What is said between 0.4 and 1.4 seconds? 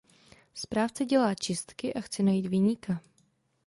Správce dělá